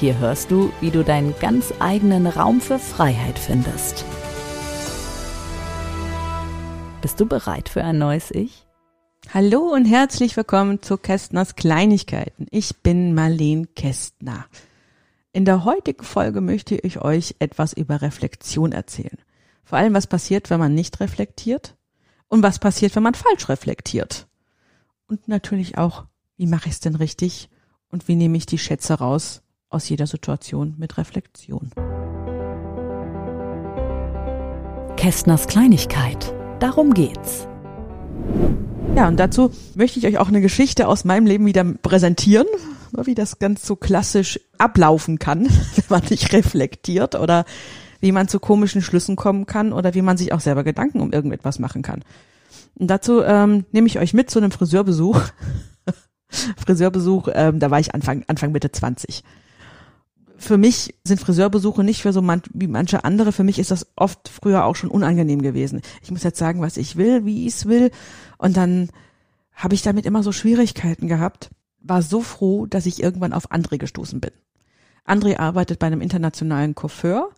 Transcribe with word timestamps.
Hier 0.00 0.18
hörst 0.18 0.50
du, 0.50 0.72
wie 0.80 0.90
du 0.90 1.04
deinen 1.04 1.38
ganz 1.40 1.74
eigenen 1.78 2.26
Raum 2.26 2.62
für 2.62 2.78
Freiheit 2.78 3.38
findest. 3.38 4.06
Bist 7.02 7.20
du 7.20 7.26
bereit 7.26 7.68
für 7.68 7.84
ein 7.84 7.98
neues 7.98 8.30
Ich? 8.30 8.66
Hallo 9.34 9.58
und 9.58 9.84
herzlich 9.84 10.38
willkommen 10.38 10.80
zu 10.80 10.96
Kästners 10.96 11.54
Kleinigkeiten. 11.54 12.46
Ich 12.50 12.78
bin 12.78 13.12
Marlene 13.12 13.66
Kästner. 13.76 14.46
In 15.34 15.44
der 15.44 15.66
heutigen 15.66 16.02
Folge 16.02 16.40
möchte 16.40 16.76
ich 16.76 17.02
euch 17.02 17.36
etwas 17.38 17.74
über 17.74 18.00
Reflexion 18.00 18.72
erzählen. 18.72 19.18
Vor 19.64 19.76
allem, 19.76 19.92
was 19.92 20.06
passiert, 20.06 20.48
wenn 20.48 20.60
man 20.60 20.74
nicht 20.74 20.98
reflektiert 21.00 21.76
und 22.28 22.42
was 22.42 22.58
passiert, 22.58 22.96
wenn 22.96 23.02
man 23.02 23.12
falsch 23.12 23.50
reflektiert. 23.50 24.28
Und 25.08 25.28
natürlich 25.28 25.76
auch, 25.76 26.06
wie 26.38 26.46
mache 26.46 26.68
ich 26.68 26.76
es 26.76 26.80
denn 26.80 26.94
richtig 26.94 27.50
und 27.90 28.08
wie 28.08 28.16
nehme 28.16 28.38
ich 28.38 28.46
die 28.46 28.56
Schätze 28.56 28.94
raus 28.94 29.42
aus 29.70 29.88
jeder 29.88 30.06
Situation 30.06 30.74
mit 30.78 30.98
Reflexion. 30.98 31.70
Kästners 34.96 35.46
Kleinigkeit. 35.46 36.34
Darum 36.58 36.92
geht's. 36.92 37.48
Ja, 38.96 39.08
und 39.08 39.18
dazu 39.18 39.50
möchte 39.74 39.98
ich 39.98 40.06
euch 40.06 40.18
auch 40.18 40.28
eine 40.28 40.40
Geschichte 40.40 40.88
aus 40.88 41.04
meinem 41.04 41.26
Leben 41.26 41.46
wieder 41.46 41.64
präsentieren, 41.64 42.46
wie 43.04 43.14
das 43.14 43.38
ganz 43.38 43.64
so 43.64 43.76
klassisch 43.76 44.40
ablaufen 44.58 45.18
kann, 45.18 45.44
wenn 45.76 45.84
man 45.88 46.02
nicht 46.10 46.32
reflektiert 46.32 47.14
oder 47.14 47.44
wie 48.00 48.12
man 48.12 48.28
zu 48.28 48.40
komischen 48.40 48.82
Schlüssen 48.82 49.16
kommen 49.16 49.46
kann 49.46 49.72
oder 49.72 49.94
wie 49.94 50.02
man 50.02 50.16
sich 50.16 50.32
auch 50.32 50.40
selber 50.40 50.64
Gedanken 50.64 51.00
um 51.00 51.12
irgendetwas 51.12 51.58
machen 51.58 51.82
kann. 51.82 52.04
Und 52.74 52.88
dazu 52.88 53.22
ähm, 53.22 53.64
nehme 53.72 53.86
ich 53.86 53.98
euch 53.98 54.12
mit 54.12 54.30
zu 54.30 54.38
einem 54.38 54.50
Friseurbesuch. 54.50 55.20
Friseurbesuch, 56.56 57.28
ähm, 57.32 57.58
da 57.58 57.70
war 57.70 57.80
ich 57.80 57.94
Anfang, 57.94 58.24
Anfang 58.26 58.52
Mitte 58.52 58.72
20. 58.72 59.22
Für 60.40 60.56
mich 60.56 60.94
sind 61.04 61.20
Friseurbesuche 61.20 61.84
nicht 61.84 62.00
für 62.00 62.14
so 62.14 62.22
man, 62.22 62.40
wie 62.54 62.66
manche 62.66 63.04
andere. 63.04 63.30
Für 63.30 63.44
mich 63.44 63.58
ist 63.58 63.70
das 63.70 63.86
oft 63.94 64.30
früher 64.30 64.64
auch 64.64 64.74
schon 64.74 64.90
unangenehm 64.90 65.42
gewesen. 65.42 65.82
Ich 66.02 66.10
muss 66.10 66.22
jetzt 66.22 66.38
sagen, 66.38 66.62
was 66.62 66.78
ich 66.78 66.96
will, 66.96 67.26
wie 67.26 67.46
ich 67.46 67.54
es 67.54 67.66
will. 67.66 67.90
Und 68.38 68.56
dann 68.56 68.88
habe 69.54 69.74
ich 69.74 69.82
damit 69.82 70.06
immer 70.06 70.22
so 70.22 70.32
Schwierigkeiten 70.32 71.08
gehabt. 71.08 71.50
War 71.80 72.00
so 72.00 72.22
froh, 72.22 72.64
dass 72.64 72.86
ich 72.86 73.02
irgendwann 73.02 73.34
auf 73.34 73.52
André 73.52 73.76
gestoßen 73.76 74.18
bin. 74.18 74.30
André 75.06 75.38
arbeitet 75.38 75.78
bei 75.78 75.88
einem 75.88 76.00
internationalen 76.00 76.74
Coiffeur 76.74 77.28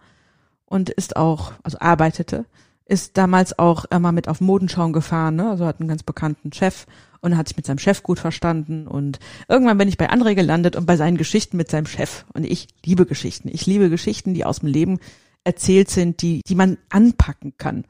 und 0.64 0.88
ist 0.88 1.16
auch, 1.16 1.54
also 1.64 1.78
arbeitete, 1.80 2.44
ist 2.84 3.18
damals 3.18 3.58
auch 3.58 3.84
immer 3.86 4.12
mit 4.12 4.28
auf 4.28 4.40
Modenschauen 4.40 4.92
gefahren, 4.92 5.36
ne? 5.36 5.50
also 5.50 5.66
hat 5.66 5.80
einen 5.80 5.88
ganz 5.88 6.04
bekannten 6.04 6.52
Chef 6.52 6.86
und 7.22 7.36
hat 7.36 7.48
sich 7.48 7.56
mit 7.56 7.64
seinem 7.64 7.78
Chef 7.78 8.02
gut 8.02 8.18
verstanden 8.18 8.86
und 8.86 9.18
irgendwann 9.48 9.78
bin 9.78 9.88
ich 9.88 9.96
bei 9.96 10.10
André 10.10 10.34
gelandet 10.34 10.76
und 10.76 10.86
bei 10.86 10.96
seinen 10.96 11.16
Geschichten 11.16 11.56
mit 11.56 11.70
seinem 11.70 11.86
Chef 11.86 12.26
und 12.34 12.44
ich 12.44 12.68
liebe 12.84 13.06
Geschichten. 13.06 13.48
Ich 13.48 13.64
liebe 13.64 13.88
Geschichten, 13.88 14.34
die 14.34 14.44
aus 14.44 14.58
dem 14.58 14.68
Leben 14.68 14.98
erzählt 15.44 15.88
sind, 15.88 16.20
die, 16.20 16.42
die 16.46 16.54
man 16.54 16.78
anpacken 16.90 17.54
kann. 17.56 17.84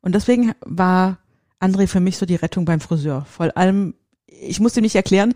Und 0.00 0.14
deswegen 0.14 0.52
war 0.64 1.18
André 1.60 1.88
für 1.88 2.00
mich 2.00 2.16
so 2.16 2.24
die 2.24 2.36
Rettung 2.36 2.64
beim 2.64 2.80
Friseur. 2.80 3.26
Vor 3.28 3.56
allem, 3.56 3.94
ich 4.26 4.60
musste 4.60 4.80
nicht 4.80 4.94
erklären, 4.94 5.34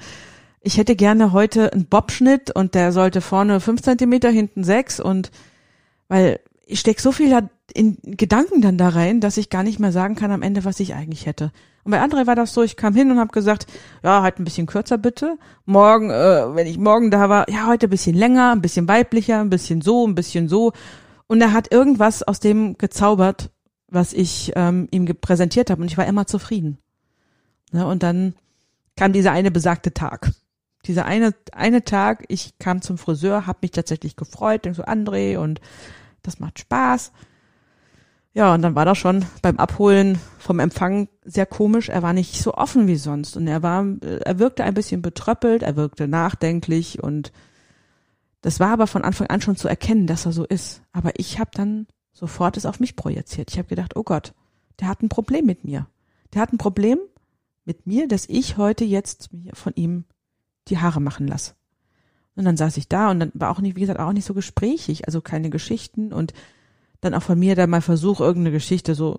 ich 0.61 0.79
hätte 0.79 0.95
gerne 0.95 1.33
heute 1.33 1.73
einen 1.73 1.87
Bobschnitt 1.87 2.53
und 2.53 2.77
der 2.77 2.93
sollte 2.93 3.21
vorne 3.21 3.59
fünf 3.59 3.83
Zentimeter, 3.83 4.31
hinten 4.31 4.63
sechs 4.63 5.01
und 5.01 5.33
weil 6.07 6.39
ich 6.65 6.79
steck 6.79 7.01
so 7.01 7.11
viel 7.11 7.29
in 7.75 7.99
Gedanken 8.03 8.61
dann 8.61 8.79
da 8.79 8.89
rein, 8.89 9.21
dass 9.21 9.37
ich 9.37 9.51
gar 9.51 9.63
nicht 9.63 9.79
mehr 9.79 9.93
sagen 9.93 10.15
kann 10.15 10.31
am 10.31 10.43
Ende, 10.43 10.65
was 10.65 10.81
ich 10.81 10.95
eigentlich 10.95 11.27
hätte. 11.27 11.53
Und 11.85 11.91
bei 11.91 12.03
André 12.03 12.27
war 12.27 12.37
das 12.37 12.55
so, 12.55 12.63
ich 12.63 12.77
kam 12.77 12.95
hin 12.95 13.11
und 13.11 13.19
habe 13.19 13.33
gesagt, 13.33 13.67
ja, 14.03 14.23
halt 14.23 14.39
ein 14.39 14.45
bisschen 14.45 14.67
kürzer 14.67 14.99
bitte. 14.99 15.39
Morgen, 15.65 16.11
äh, 16.11 16.55
wenn 16.55 16.67
ich 16.67 16.79
morgen 16.79 17.11
da 17.11 17.29
war, 17.29 17.49
ja, 17.51 17.67
heute 17.67 17.87
ein 17.87 17.91
bisschen 17.91 18.15
länger, 18.15 18.53
ein 18.53 18.63
bisschen 18.63 18.87
weiblicher, 18.89 19.41
ein 19.41 19.51
bisschen 19.51 19.81
so, 19.81 20.07
ein 20.07 20.15
bisschen 20.15 20.49
so. 20.49 20.73
Und 21.27 21.41
er 21.41 21.53
hat 21.53 21.73
irgendwas 21.73 22.23
aus 22.23 22.41
dem 22.41 22.79
gezaubert, 22.79 23.51
was 23.89 24.13
ich 24.13 24.53
ähm, 24.55 24.89
ihm 24.91 25.07
präsentiert 25.07 25.71
habe 25.71 25.83
und 25.83 25.89
ich 25.89 25.99
war 25.99 26.07
immer 26.07 26.27
zufrieden. 26.27 26.79
Ja, 27.73 27.85
und 27.85 28.03
dann 28.03 28.35
kam 28.97 29.13
dieser 29.13 29.33
eine 29.33 29.51
besagte 29.51 29.93
Tag. 29.93 30.33
Dieser 30.87 31.05
eine, 31.05 31.35
eine 31.53 31.85
Tag, 31.85 32.25
ich 32.29 32.59
kam 32.59 32.83
zum 32.83 32.99
Friseur, 32.99 33.47
habe 33.47 33.61
mich 33.63 33.71
tatsächlich 33.71 34.17
gefreut, 34.17 34.65
denk 34.65 34.77
so 34.77 34.85
André 34.85 35.39
und 35.39 35.61
das 36.23 36.39
macht 36.39 36.59
Spaß. 36.59 37.13
Ja, 38.35 38.55
und 38.55 38.63
dann 38.63 38.75
war 38.75 38.87
das 38.87 38.97
schon 38.97 39.27
beim 39.43 39.59
Abholen 39.59 40.19
vom 40.39 40.59
Empfang 40.59 41.09
sehr 41.23 41.45
komisch. 41.45 41.91
Er 41.91 42.03
war 42.03 42.15
nicht 42.15 42.41
so 42.41 42.55
offen 42.55 42.87
wie 42.87 42.97
sonst 42.97 43.37
und 43.37 43.47
er 43.47 43.63
war, 43.63 43.85
er 44.01 44.39
wirkte 44.39 44.65
ein 44.65 44.75
bisschen 44.75 45.03
betröppelt, 45.03 45.63
er 45.63 45.77
wirkte 45.77 46.09
nachdenklich 46.09 47.03
und 47.03 47.31
das 48.41 48.59
war 48.59 48.71
aber 48.71 48.87
von 48.87 49.05
Anfang 49.05 49.29
an 49.29 49.41
schon 49.41 49.57
zu 49.57 49.69
erkennen, 49.69 50.07
dass 50.07 50.27
er 50.27 50.33
so 50.33 50.45
ist. 50.45 50.83
Aber 50.93 51.13
ich 51.17 51.39
habe 51.39 51.51
dann 51.55 51.87
sofort 52.13 52.57
es 52.57 52.67
auf 52.67 52.81
mich 52.81 52.97
projiziert. 52.97 53.51
Ich 53.51 53.59
habe 53.59 53.69
gedacht, 53.69 53.97
oh 53.97 54.03
Gott, 54.03 54.35
der 54.81 54.89
hat 54.89 55.03
ein 55.03 55.09
Problem 55.09 55.47
mit 55.47 55.65
mir. 55.65 55.87
Der 56.35 56.43
hat 56.43 56.53
ein 56.53 56.59
Problem 56.59 56.99
mit 57.65 57.87
mir, 57.87 58.09
dass 58.09 58.29
ich 58.29 58.57
heute 58.57 58.85
jetzt 58.85 59.31
von 59.53 59.75
ihm 59.77 60.05
die 60.69 60.79
Haare 60.79 61.01
machen 61.01 61.29
lasse. 61.29 61.55
Und 62.35 62.45
dann 62.45 62.57
saß 62.57 62.79
ich 62.79 62.89
da 62.89 63.11
und 63.11 63.21
dann 63.21 63.31
war 63.35 63.51
auch 63.51 63.61
nicht, 63.61 63.77
wie 63.77 63.81
gesagt, 63.81 64.01
auch 64.01 64.13
nicht 64.13 64.25
so 64.25 64.35
gesprächig, 64.35 65.07
also 65.07 65.21
keine 65.21 65.51
Geschichten 65.51 66.13
und 66.13 66.33
dann 67.03 67.15
auch 67.15 67.23
von 67.23 67.39
mir 67.39 67.55
da 67.55 67.67
mal 67.67 67.83
Versuch, 67.83 68.21
irgendeine 68.21 68.53
Geschichte 68.53 68.95
so 68.95 69.19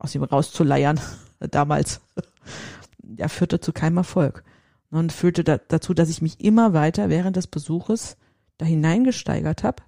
aus 0.00 0.14
ihm 0.14 0.24
rauszuleiern, 0.24 0.98
damals. 1.38 2.00
Ja, 3.16 3.28
führte 3.28 3.60
zu 3.60 3.72
keinem 3.72 3.98
Erfolg. 3.98 4.42
Und 4.90 5.12
führte 5.12 5.44
da, 5.44 5.58
dazu, 5.58 5.92
dass 5.92 6.08
ich 6.08 6.22
mich 6.22 6.40
immer 6.40 6.72
weiter 6.72 7.10
während 7.10 7.36
des 7.36 7.46
Besuches 7.46 8.16
da 8.56 8.64
hineingesteigert 8.64 9.62
habe. 9.62 9.82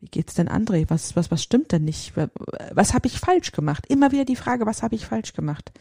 Wie 0.00 0.06
geht's 0.06 0.34
denn 0.34 0.48
André? 0.48 0.86
Was, 0.88 1.14
was, 1.14 1.30
was 1.30 1.42
stimmt 1.42 1.72
denn 1.72 1.84
nicht? 1.84 2.14
Was 2.72 2.94
habe 2.94 3.06
ich 3.06 3.20
falsch 3.20 3.52
gemacht? 3.52 3.86
Immer 3.86 4.12
wieder 4.12 4.24
die 4.24 4.34
Frage, 4.34 4.64
was 4.64 4.82
habe 4.82 4.94
ich 4.94 5.06
falsch 5.06 5.34
gemacht? 5.34 5.72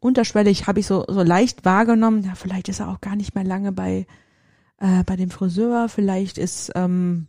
Unterschwellig 0.00 0.66
habe 0.66 0.80
ich 0.80 0.86
so, 0.86 1.04
so 1.06 1.22
leicht 1.22 1.66
wahrgenommen, 1.66 2.24
ja, 2.24 2.34
vielleicht 2.34 2.68
ist 2.70 2.80
er 2.80 2.88
auch 2.88 3.02
gar 3.02 3.14
nicht 3.14 3.34
mehr 3.34 3.44
lange 3.44 3.72
bei, 3.72 4.06
äh, 4.78 5.04
bei 5.04 5.16
dem 5.16 5.30
Friseur, 5.30 5.90
vielleicht 5.90 6.38
ist, 6.38 6.72
ähm, 6.74 7.28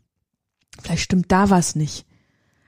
vielleicht 0.82 1.04
stimmt 1.04 1.32
da 1.32 1.50
was 1.50 1.76
nicht. 1.76 2.06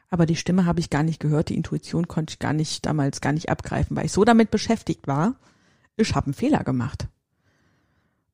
Aber 0.10 0.26
die 0.26 0.36
Stimme 0.36 0.66
habe 0.66 0.80
ich 0.80 0.90
gar 0.90 1.04
nicht 1.04 1.20
gehört, 1.20 1.50
die 1.50 1.56
Intuition 1.56 2.08
konnte 2.08 2.32
ich 2.32 2.40
gar 2.40 2.54
nicht 2.54 2.86
damals 2.86 3.22
gar 3.22 3.32
nicht 3.32 3.50
abgreifen, 3.50 3.96
weil 3.96 4.06
ich 4.06 4.12
so 4.12 4.26
damit 4.26 4.50
beschäftigt 4.52 5.08
war, 5.08 5.36
ich 5.98 6.16
habe 6.16 6.28
einen 6.28 6.34
Fehler 6.34 6.64
gemacht. 6.64 7.08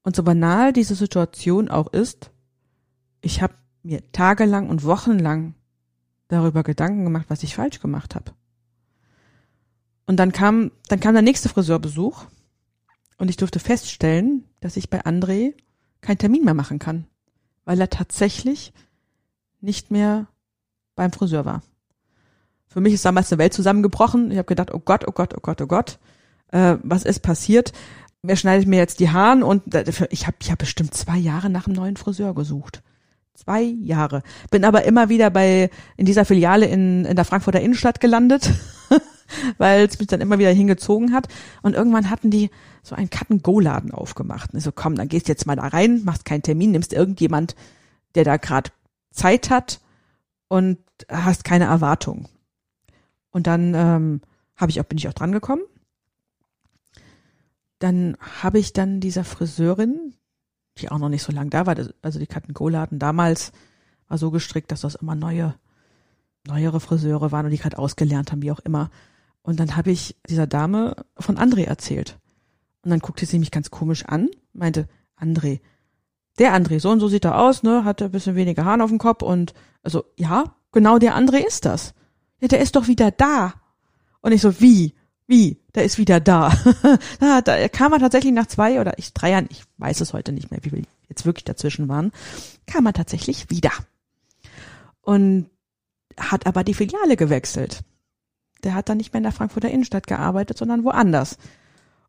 Und 0.03 0.15
so 0.15 0.23
banal 0.23 0.71
diese 0.71 0.95
Situation 0.95 1.67
auch 1.69 1.91
ist, 1.91 2.31
ich 3.21 3.41
habe 3.41 3.55
mir 3.83 4.11
tagelang 4.11 4.69
und 4.69 4.83
wochenlang 4.83 5.55
darüber 6.27 6.63
Gedanken 6.63 7.03
gemacht, 7.03 7.25
was 7.27 7.43
ich 7.43 7.55
falsch 7.55 7.79
gemacht 7.79 8.15
habe. 8.15 8.31
Und 10.05 10.17
dann 10.17 10.31
kam, 10.31 10.71
dann 10.87 10.99
kam 10.99 11.13
der 11.13 11.23
nächste 11.23 11.49
Friseurbesuch 11.49 12.25
und 13.17 13.29
ich 13.29 13.37
durfte 13.37 13.59
feststellen, 13.59 14.45
dass 14.59 14.77
ich 14.77 14.89
bei 14.89 15.03
André 15.03 15.53
keinen 16.01 16.19
Termin 16.19 16.45
mehr 16.45 16.53
machen 16.53 16.79
kann, 16.79 17.07
weil 17.63 17.81
er 17.81 17.89
tatsächlich 17.89 18.73
nicht 19.65 19.91
mehr 19.91 20.27
beim 20.95 21.11
Friseur 21.11 21.43
war. 21.43 21.61
Für 22.67 22.79
mich 22.81 22.93
ist 22.93 23.05
damals 23.05 23.31
eine 23.31 23.39
Welt 23.39 23.53
zusammengebrochen. 23.53 24.31
Ich 24.31 24.37
habe 24.37 24.47
gedacht, 24.47 24.73
oh 24.73 24.79
Gott, 24.79 25.05
oh 25.07 25.11
Gott, 25.11 25.33
oh 25.35 25.41
Gott, 25.41 25.61
oh 25.61 25.67
Gott, 25.67 25.99
äh, 26.51 26.77
was 26.83 27.03
ist 27.03 27.19
passiert? 27.19 27.73
Wer 28.21 28.35
schneidet 28.35 28.67
mir 28.67 28.77
jetzt 28.77 28.99
die 28.99 29.09
Haaren? 29.09 29.43
Und 29.43 29.75
ich 30.09 30.27
habe 30.27 30.37
ich 30.39 30.51
hab 30.51 30.57
bestimmt 30.57 30.93
zwei 30.93 31.17
Jahre 31.17 31.49
nach 31.49 31.67
einem 31.67 31.75
neuen 31.75 31.97
Friseur 31.97 32.33
gesucht. 32.33 32.81
Zwei 33.33 33.61
Jahre. 33.61 34.23
Bin 34.49 34.63
aber 34.63 34.83
immer 34.85 35.09
wieder 35.09 35.29
bei 35.29 35.69
in 35.97 36.05
dieser 36.05 36.25
Filiale 36.25 36.65
in, 36.65 37.05
in 37.05 37.15
der 37.15 37.25
Frankfurter 37.25 37.59
Innenstadt 37.59 37.99
gelandet, 37.99 38.49
weil 39.57 39.85
es 39.85 39.99
mich 39.99 40.07
dann 40.07 40.21
immer 40.21 40.39
wieder 40.39 40.51
hingezogen 40.51 41.13
hat. 41.13 41.27
Und 41.61 41.75
irgendwann 41.75 42.09
hatten 42.09 42.31
die 42.31 42.49
so 42.81 42.95
einen 42.95 43.09
Cut-and-Go-Laden 43.09 43.91
aufgemacht. 43.91 44.53
Und 44.53 44.57
ich 44.59 44.63
so, 44.63 44.71
komm, 44.71 44.95
dann 44.95 45.09
gehst 45.09 45.27
jetzt 45.27 45.45
mal 45.45 45.55
da 45.55 45.67
rein, 45.67 46.03
machst 46.05 46.25
keinen 46.25 46.43
Termin, 46.43 46.71
nimmst 46.71 46.93
irgendjemand, 46.93 47.55
der 48.15 48.23
da 48.23 48.37
gerade 48.37 48.71
Zeit 49.15 49.49
hat 49.49 49.81
und 50.47 50.77
hast 51.09 51.43
keine 51.43 51.65
Erwartung. 51.65 52.27
Und 53.31 53.47
dann 53.47 53.73
ähm, 53.73 54.21
habe 54.55 54.71
ich 54.71 54.79
auch, 54.79 54.85
bin 54.85 54.97
ich 54.97 55.07
auch 55.07 55.13
dran 55.13 55.31
gekommen. 55.31 55.63
Dann 57.79 58.17
habe 58.41 58.59
ich 58.59 58.73
dann 58.73 58.99
dieser 58.99 59.23
Friseurin, 59.23 60.13
die 60.77 60.89
auch 60.89 60.99
noch 60.99 61.09
nicht 61.09 61.23
so 61.23 61.31
lang 61.31 61.49
da 61.49 61.65
war, 61.65 61.75
also 62.01 62.19
die 62.19 62.27
Cut-and-Go-Laden 62.27 62.99
damals 62.99 63.51
war 64.07 64.17
so 64.17 64.31
gestrickt, 64.31 64.71
dass 64.71 64.81
das 64.81 64.95
immer 64.95 65.15
neue, 65.15 65.55
neuere 66.47 66.79
Friseure 66.79 67.31
waren 67.31 67.45
und 67.45 67.51
die 67.51 67.57
gerade 67.57 67.77
ausgelernt 67.77 68.31
haben, 68.31 68.41
wie 68.41 68.51
auch 68.51 68.59
immer. 68.59 68.89
Und 69.41 69.59
dann 69.59 69.75
habe 69.75 69.91
ich 69.91 70.15
dieser 70.29 70.47
Dame 70.47 70.95
von 71.17 71.37
André 71.37 71.65
erzählt. 71.65 72.17
Und 72.83 72.91
dann 72.91 72.99
guckte 72.99 73.25
sie 73.25 73.39
mich 73.39 73.51
ganz 73.51 73.71
komisch 73.71 74.05
an, 74.05 74.29
meinte, 74.53 74.87
André, 75.19 75.59
der 76.39 76.53
André, 76.53 76.79
so 76.79 76.89
und 76.89 76.99
so 76.99 77.07
sieht 77.07 77.25
er 77.25 77.39
aus, 77.39 77.63
ne, 77.63 77.83
hat 77.85 78.01
ein 78.01 78.11
bisschen 78.11 78.35
weniger 78.35 78.65
Haaren 78.65 78.81
auf 78.81 78.89
dem 78.89 78.99
Kopf 78.99 79.21
und 79.21 79.53
also, 79.83 80.03
ja, 80.17 80.55
genau 80.71 80.97
der 80.97 81.15
André 81.15 81.45
ist 81.45 81.65
das. 81.65 81.93
Ja, 82.41 82.47
der 82.47 82.59
ist 82.59 82.75
doch 82.75 82.87
wieder 82.87 83.11
da. 83.11 83.53
Und 84.21 84.31
ich 84.31 84.41
so, 84.41 84.59
wie? 84.59 84.95
Wie? 85.27 85.61
Der 85.73 85.85
ist 85.85 85.97
wieder 85.97 86.19
da. 86.19 86.51
da, 87.19 87.41
da 87.41 87.67
kam 87.69 87.93
er 87.93 87.99
tatsächlich 87.99 88.33
nach 88.33 88.47
zwei 88.47 88.81
oder 88.81 88.97
ich 88.97 89.13
drei 89.13 89.31
Jahren, 89.31 89.47
ich 89.49 89.63
weiß 89.77 90.01
es 90.01 90.13
heute 90.13 90.31
nicht 90.31 90.51
mehr, 90.51 90.59
wie 90.63 90.71
viel 90.71 90.83
jetzt 91.07 91.25
wirklich 91.25 91.43
dazwischen 91.43 91.87
waren, 91.87 92.11
kam 92.65 92.85
er 92.85 92.93
tatsächlich 92.93 93.49
wieder. 93.49 93.71
Und 95.01 95.49
hat 96.17 96.47
aber 96.47 96.63
die 96.63 96.73
Filiale 96.73 97.15
gewechselt. 97.15 97.81
Der 98.63 98.73
hat 98.73 98.89
dann 98.89 98.97
nicht 98.97 99.13
mehr 99.13 99.19
in 99.19 99.23
der 99.23 99.31
Frankfurter 99.31 99.69
Innenstadt 99.69 100.07
gearbeitet, 100.07 100.57
sondern 100.57 100.83
woanders. 100.83 101.37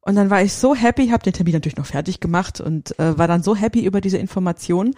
Und 0.06 0.14
dann 0.14 0.30
war 0.30 0.40
ich 0.40 0.52
so 0.52 0.72
happy, 0.76 1.08
habe 1.08 1.24
den 1.24 1.32
Termin 1.32 1.54
natürlich 1.54 1.78
noch 1.78 1.86
fertig 1.86 2.20
gemacht 2.20 2.60
und 2.60 2.96
äh, 3.00 3.18
war 3.18 3.26
dann 3.26 3.42
so 3.42 3.56
happy 3.56 3.84
über 3.84 4.00
diese 4.00 4.18
Information, 4.18 4.94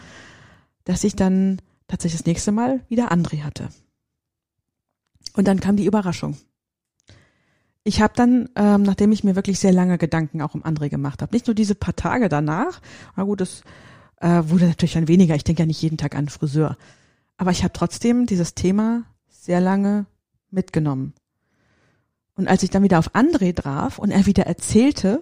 dass 0.84 1.02
ich 1.02 1.16
dann 1.16 1.62
tatsächlich 1.86 2.20
das 2.20 2.26
nächste 2.26 2.52
Mal 2.52 2.84
wieder 2.90 3.10
André 3.10 3.42
hatte. 3.42 3.70
Und 5.32 5.48
dann 5.48 5.60
kam 5.60 5.76
die 5.76 5.86
Überraschung. 5.86 6.36
Ich 7.84 8.02
habe 8.02 8.12
dann, 8.16 8.50
ähm, 8.54 8.82
nachdem 8.82 9.10
ich 9.10 9.24
mir 9.24 9.34
wirklich 9.34 9.58
sehr 9.58 9.72
lange 9.72 9.96
Gedanken 9.96 10.42
auch 10.42 10.52
um 10.54 10.62
André 10.62 10.90
gemacht 10.90 11.22
habe, 11.22 11.34
nicht 11.34 11.46
nur 11.46 11.54
diese 11.54 11.74
paar 11.74 11.96
Tage 11.96 12.28
danach, 12.28 12.82
na 13.16 13.22
gut, 13.22 13.40
das 13.40 13.62
äh, 14.20 14.42
wurde 14.44 14.66
natürlich 14.66 14.92
dann 14.92 15.08
weniger, 15.08 15.34
ich 15.34 15.44
denke 15.44 15.62
ja 15.62 15.66
nicht 15.66 15.80
jeden 15.80 15.96
Tag 15.96 16.16
an 16.16 16.28
Friseur, 16.28 16.76
aber 17.38 17.50
ich 17.50 17.62
habe 17.62 17.72
trotzdem 17.72 18.26
dieses 18.26 18.54
Thema 18.54 19.04
sehr 19.30 19.62
lange 19.62 20.04
mitgenommen. 20.50 21.14
Und 22.38 22.46
als 22.46 22.62
ich 22.62 22.70
dann 22.70 22.84
wieder 22.84 23.00
auf 23.00 23.14
André 23.16 23.52
traf 23.54 23.98
und 23.98 24.12
er 24.12 24.24
wieder 24.24 24.46
erzählte, 24.46 25.20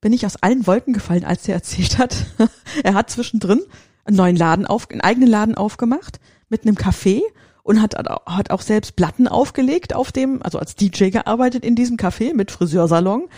bin 0.00 0.12
ich 0.12 0.26
aus 0.26 0.42
allen 0.42 0.66
Wolken 0.66 0.92
gefallen, 0.92 1.24
als 1.24 1.46
er 1.46 1.54
erzählt 1.54 1.98
hat. 1.98 2.26
er 2.82 2.94
hat 2.94 3.10
zwischendrin 3.10 3.62
einen 4.04 4.16
neuen 4.16 4.34
Laden 4.34 4.66
auf, 4.66 4.90
einen 4.90 5.00
eigenen 5.00 5.28
Laden 5.28 5.54
aufgemacht 5.54 6.18
mit 6.48 6.66
einem 6.66 6.74
Café 6.74 7.20
und 7.62 7.80
hat, 7.80 7.94
hat 7.94 8.50
auch 8.50 8.60
selbst 8.60 8.96
Platten 8.96 9.28
aufgelegt 9.28 9.94
auf 9.94 10.10
dem, 10.10 10.42
also 10.42 10.58
als 10.58 10.74
DJ 10.74 11.10
gearbeitet 11.10 11.64
in 11.64 11.76
diesem 11.76 11.96
Café 11.96 12.34
mit 12.34 12.50
Friseursalon. 12.50 13.28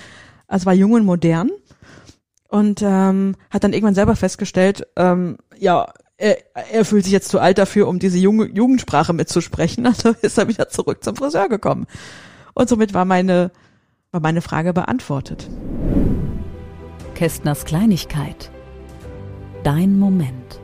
Also 0.49 0.65
war 0.65 0.73
jung 0.73 0.93
und 0.93 1.05
modern 1.05 1.51
und 2.49 2.81
ähm, 2.81 3.37
hat 3.51 3.65
dann 3.65 3.75
irgendwann 3.75 3.95
selber 3.95 4.17
festgestellt, 4.17 4.87
ähm, 4.97 5.37
ja, 5.59 5.93
er, 6.17 6.39
er 6.73 6.87
fühlt 6.87 7.05
sich 7.05 7.13
jetzt 7.13 7.29
zu 7.29 7.39
alt 7.39 7.59
dafür, 7.59 7.87
um 7.87 7.99
diese 7.99 8.17
Jugendsprache 8.17 9.13
mitzusprechen. 9.13 9.85
Also 9.95 10.15
ist 10.23 10.39
er 10.39 10.49
wieder 10.49 10.71
zurück 10.71 11.05
zum 11.05 11.17
Friseur 11.17 11.51
gekommen. 11.51 11.87
Und 12.55 12.69
somit 12.69 12.95
war 12.95 13.05
meine, 13.05 13.51
war 14.11 14.21
meine 14.21 14.41
Frage 14.41 14.73
beantwortet. 14.73 15.51
Kästners 17.15 17.65
Kleinigkeit. 17.65 18.51
Dein 19.65 19.99
Moment. 19.99 20.61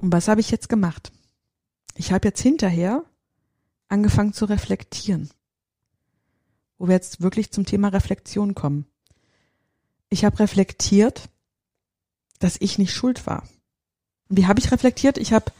Und 0.00 0.12
was 0.12 0.28
habe 0.28 0.40
ich 0.40 0.50
jetzt 0.50 0.68
gemacht? 0.68 1.12
Ich 1.96 2.12
habe 2.12 2.28
jetzt 2.28 2.40
hinterher 2.40 3.04
angefangen 3.88 4.32
zu 4.32 4.44
reflektieren. 4.46 5.30
Wo 6.78 6.88
wir 6.88 6.94
jetzt 6.94 7.22
wirklich 7.22 7.52
zum 7.52 7.64
Thema 7.64 7.88
Reflexion 7.88 8.54
kommen. 8.54 8.86
Ich 10.10 10.24
habe 10.24 10.38
reflektiert, 10.40 11.28
dass 12.38 12.56
ich 12.60 12.78
nicht 12.78 12.92
schuld 12.92 13.26
war. 13.26 13.44
Und 14.28 14.36
wie 14.36 14.46
habe 14.46 14.58
ich 14.58 14.70
reflektiert? 14.70 15.18
Ich 15.18 15.32
habe 15.32 15.52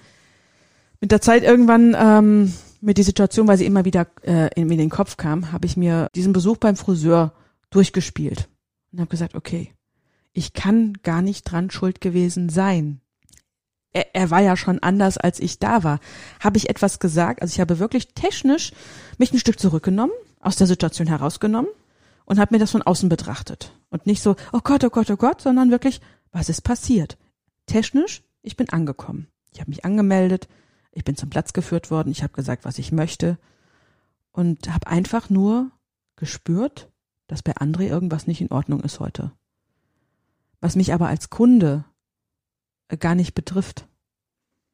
mit 1.05 1.13
der 1.13 1.21
Zeit 1.21 1.43
irgendwann 1.43 1.95
ähm, 1.99 2.55
mit 2.81 2.97
die 2.97 3.03
Situation, 3.03 3.47
weil 3.47 3.59
sie 3.59 3.67
immer 3.67 3.85
wieder 3.85 4.07
äh, 4.23 4.49
in, 4.59 4.71
in 4.71 4.79
den 4.79 4.89
Kopf 4.89 5.19
kam, 5.19 5.53
habe 5.53 5.67
ich 5.67 5.77
mir 5.77 6.09
diesen 6.15 6.33
Besuch 6.33 6.57
beim 6.57 6.77
Friseur 6.77 7.35
durchgespielt 7.69 8.49
und 8.91 9.01
habe 9.01 9.11
gesagt, 9.11 9.35
okay, 9.35 9.75
ich 10.33 10.55
kann 10.55 10.95
gar 11.03 11.21
nicht 11.21 11.43
dran 11.43 11.71
schuld 11.71 12.01
gewesen 12.01 12.49
sein. 12.49 13.03
Er, 13.93 14.15
er 14.15 14.31
war 14.31 14.41
ja 14.41 14.57
schon 14.57 14.79
anders, 14.79 15.19
als 15.19 15.41
ich 15.41 15.59
da 15.59 15.85
war. 15.85 16.01
Habe 16.41 16.57
ich 16.57 16.71
etwas 16.71 17.01
gesagt? 17.01 17.43
Also 17.43 17.53
ich 17.53 17.61
habe 17.61 17.79
wirklich 17.79 18.15
technisch 18.15 18.73
mich 19.19 19.31
ein 19.31 19.39
Stück 19.39 19.61
zurückgenommen, 19.61 20.15
aus 20.41 20.57
der 20.57 20.67
Situation 20.67 21.07
herausgenommen 21.07 21.69
und 22.25 22.39
habe 22.39 22.55
mir 22.55 22.61
das 22.61 22.71
von 22.71 22.81
außen 22.81 23.11
betrachtet. 23.11 23.73
Und 23.91 24.07
nicht 24.07 24.23
so, 24.23 24.37
oh 24.55 24.61
Gott, 24.65 24.83
oh 24.85 24.91
Gott, 24.91 25.11
oh 25.11 25.17
Gott, 25.19 25.43
sondern 25.43 25.71
wirklich, 25.71 26.01
was 26.33 26.49
ist 26.49 26.63
passiert? 26.63 27.19
Technisch, 27.67 28.23
ich 28.41 28.57
bin 28.57 28.71
angekommen. 28.71 29.27
Ich 29.53 29.61
habe 29.61 29.69
mich 29.69 29.85
angemeldet, 29.85 30.49
ich 30.95 31.05
bin 31.05 31.17
zum 31.17 31.31
Platz 31.31 31.53
geführt 31.53 31.91
worden, 31.91 32.11
ich 32.11 32.23
habe 32.23 32.33
gesagt, 32.33 32.65
was 32.65 32.79
ich 32.79 32.93
möchte 32.93 33.39
und 34.33 34.73
habe 34.73 34.87
einfach 34.87 35.29
nur 35.29 35.71
gespürt, 36.17 36.91
dass 37.27 37.43
bei 37.43 37.57
André 37.57 37.89
irgendwas 37.89 38.27
nicht 38.27 38.41
in 38.41 38.51
Ordnung 38.51 38.81
ist 38.81 39.01
heute. 39.01 39.33
Was 40.61 40.77
mich 40.77 40.95
aber 40.95 41.09
als 41.09 41.31
Kunde 41.31 41.85
äh, 42.89 42.97
gar 42.97 43.15
nicht 43.15 43.35
betrifft. 43.35 43.89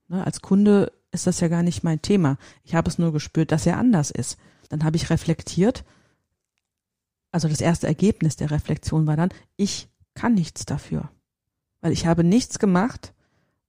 Ne, 0.09 0.25
als 0.25 0.41
Kunde 0.41 0.93
ist 1.11 1.27
das 1.27 1.41
ja 1.41 1.49
gar 1.49 1.63
nicht 1.63 1.83
mein 1.83 2.03
Thema. 2.03 2.37
Ich 2.63 2.75
habe 2.75 2.89
es 2.89 2.99
nur 2.99 3.13
gespürt, 3.13 3.53
dass 3.53 3.67
er 3.67 3.79
anders 3.79 4.11
ist. 4.11 4.39
Dann 4.69 4.85
habe 4.85 4.97
ich 4.97 5.11
reflektiert. 5.11 5.85
Also 7.33 7.49
das 7.49 7.61
erste 7.61 7.87
Ergebnis 7.87 8.37
der 8.37 8.51
Reflexion 8.51 9.07
war 9.07 9.17
dann, 9.17 9.31
ich 9.57 9.89
kann 10.15 10.35
nichts 10.35 10.67
dafür. 10.67 11.11
Weil 11.81 11.93
ich 11.93 12.07
habe 12.07 12.25
nichts 12.25 12.59
gemacht, 12.59 13.15